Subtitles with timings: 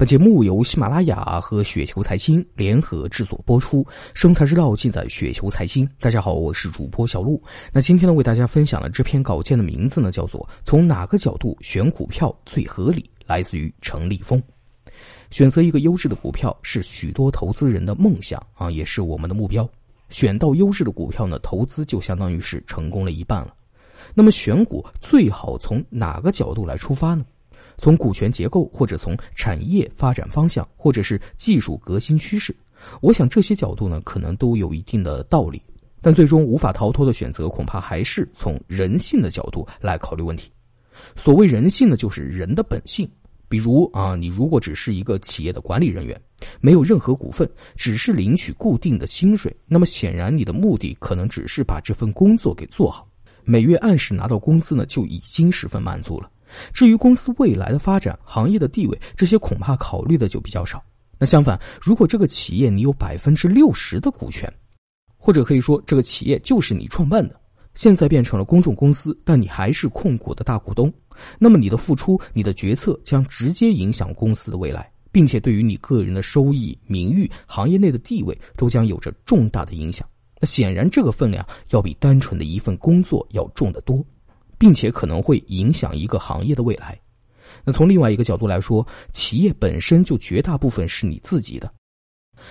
[0.00, 5.86] 本节目由喜马拉雅和雪球财经联合制作播出，生财之道尽在雪球财经。
[6.00, 7.38] 大家好，我是主播小璐。
[7.70, 14.42] 那今天呢，为大家分享的这篇稿件的名字呢，叫做《从哪个角度选股票最合理》，来自于程立峰。
[15.30, 19.68] 选择一个优质的股票是许多投资人的梦想啊，也是我们的目标。
[20.08, 23.54] 选到优质的股票呢，投资就相当于是成功了一半了。
[24.14, 27.22] 那么选股最好从哪个角度来出发呢？
[27.80, 32.54] 从股权结构，或者从产业发展方向，或者是技术革新趋势，
[33.00, 35.62] 我想这些角度呢，可能都有一定的道理。
[36.02, 40.50] 但最终无法逃脱的选择，恐怕还是从人性的角度来考虑问题。
[41.16, 43.10] 所谓人性呢，就是人的本性。
[43.48, 46.20] 比如啊，你如果只是一个企业的管理人员，
[46.60, 53.08] 没有任何股份，只是领取固定的薪水，那么显然你的目的可能只是把这份工作给做好，
[53.42, 56.30] 每月按时拿到工资呢，就已经十分满足了。
[56.72, 60.82] 至于公司未来的发展、行业的地位，这些恐怕考虑的就比较少。
[61.18, 64.52] 那相反，如果这个企业你有百分之六十的股权，
[65.16, 67.38] 或者可以说这个企业就是你创办的，
[67.74, 70.92] 现在变成了公众公司，但你还是控股的大股东，
[71.38, 80.08] 那么你的付出、你的决策将直接影响公司的未来，并且对于你个人的收益、名誉、行业内的地位都将有着重大的影响。
[80.40, 84.02] 那显然，这个分量要比单纯的一份工作要重得多。
[84.60, 86.96] 并且可能会影响一个行业的未来。
[87.64, 91.72] 那从另外一个角度来说，企业本身就绝大部分是你自己的，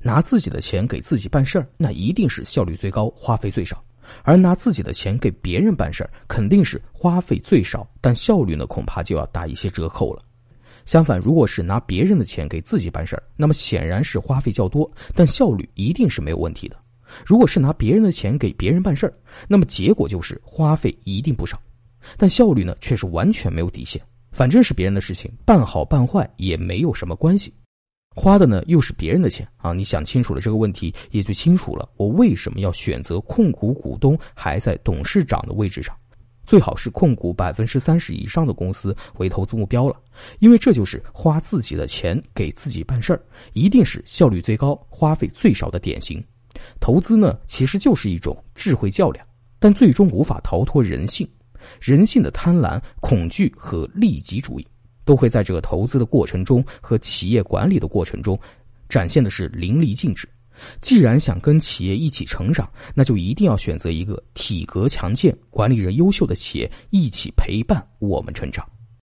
[0.00, 3.76] 拿自己的钱给自己办事儿，那一定是效率最高、花费最少；
[4.24, 10.22] 而拿自己的钱给别人办事儿，肯定是花费最少，但效率呢，恐怕就要打一些折扣了。
[10.86, 16.76] 相反，如果是拿别人的钱给自己办事儿，那么显然是花费较多，但效率一定是没有问题的。
[17.26, 19.12] 如果是拿别人的钱给别人办事儿，
[19.46, 21.60] 那么结果就是花费一定不少。
[22.16, 24.00] 但效率呢，却是完全没有底线。
[24.32, 27.52] 反正是别人的事情，办好办坏也没有什么关系。
[28.14, 29.72] 花的呢又是别人的钱啊！
[29.72, 35.96] 你想清楚了这个问题，也就清楚了我为什么要选择控股股东还在董事长的位置上，
[36.44, 39.96] 最好是控股百分之三十以上的公司为投资目标了。
[40.40, 43.22] 因为这就是花自己的钱给自己办事儿，
[43.52, 46.22] 一定是效率最高、花费最少的典型。
[46.80, 49.24] 投资呢，其实就是一种智慧较量，
[49.60, 51.28] 但最终无法逃脱人性。
[51.80, 54.66] 人性的贪婪、恐惧和利己主义，
[55.04, 58.38] 都会在这个投资的过程中和企业管理的过程中，
[58.88, 60.28] 展现的是淋漓尽致。
[60.82, 68.68] 既然想跟企业一起成长，那就一定要选择一个体格强健、管理人优秀的企业，一起陪伴我们成长。